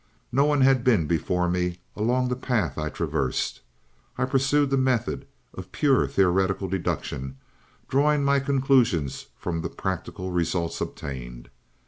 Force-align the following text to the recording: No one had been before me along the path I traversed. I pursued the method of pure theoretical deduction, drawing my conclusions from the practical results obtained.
No 0.31 0.45
one 0.45 0.61
had 0.61 0.83
been 0.83 1.05
before 1.05 1.47
me 1.47 1.77
along 1.95 2.27
the 2.29 2.35
path 2.35 2.75
I 2.75 2.89
traversed. 2.89 3.61
I 4.17 4.25
pursued 4.25 4.71
the 4.71 4.75
method 4.75 5.27
of 5.53 5.71
pure 5.71 6.07
theoretical 6.07 6.67
deduction, 6.67 7.37
drawing 7.87 8.23
my 8.23 8.39
conclusions 8.39 9.27
from 9.37 9.61
the 9.61 9.69
practical 9.69 10.31
results 10.31 10.81
obtained. 10.81 11.51